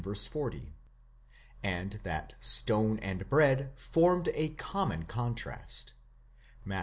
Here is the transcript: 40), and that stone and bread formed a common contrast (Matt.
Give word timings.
40), 0.01 0.73
and 1.61 1.99
that 2.01 2.33
stone 2.39 2.97
and 3.03 3.29
bread 3.29 3.71
formed 3.75 4.29
a 4.33 4.49
common 4.49 5.05
contrast 5.05 5.93
(Matt. 6.65 6.79